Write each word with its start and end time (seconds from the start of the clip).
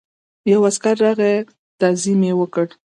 یو 0.51 0.59
عسکر 0.69 0.95
راغی 1.03 1.33
تعظیم 1.79 2.19
یې 2.27 2.33
وکړ. 2.37 2.67